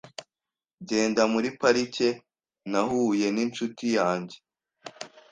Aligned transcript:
Ngenda 0.81 1.21
muri 1.33 1.49
parike, 1.59 2.09
nahuye 2.71 3.27
n'inshuti 3.35 3.85
yanjye. 3.97 4.37